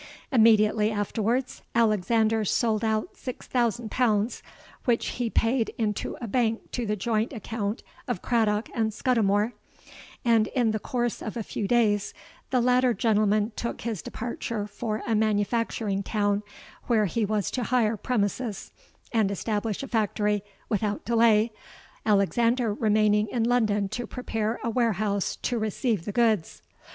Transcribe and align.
Immediately 0.31 0.89
afterwards, 0.91 1.61
Alexander 1.75 2.43
sold 2.43 2.83
out 2.83 3.15
six 3.17 3.45
thousand 3.45 3.91
pounds, 3.91 4.41
which 4.85 5.09
he 5.09 5.29
paid 5.29 5.75
into 5.77 6.17
a 6.19 6.27
bank 6.27 6.71
to 6.71 6.87
the 6.87 6.95
joint 6.95 7.31
account 7.33 7.83
of 8.07 8.19
Craddock 8.19 8.67
and 8.73 8.91
Scudimore; 8.95 9.53
and 10.25 10.47
in 10.47 10.71
the 10.71 10.79
course 10.79 11.21
of 11.21 11.37
a 11.37 11.43
few 11.43 11.67
days 11.67 12.15
the 12.49 12.59
latter 12.61 12.95
gentleman 12.95 13.51
took 13.55 13.81
his 13.81 14.01
departure 14.01 14.65
for 14.65 15.03
a 15.05 15.13
manufacturing 15.13 16.01
town, 16.01 16.41
where 16.87 17.05
he 17.05 17.23
was 17.23 17.51
to 17.51 17.65
hire 17.65 17.95
premises 17.95 18.71
and 19.13 19.29
establish 19.29 19.83
a 19.83 19.87
factory 19.87 20.43
without 20.67 21.05
delay, 21.05 21.51
Alexander 22.07 22.73
remaining 22.73 23.27
in 23.27 23.43
London 23.43 23.87
to 23.87 24.07
prepare 24.07 24.59
a 24.63 24.69
warehouse 24.71 25.35
to 25.35 25.59
receive 25.59 26.05
the 26.05 26.11
goods. 26.11 26.63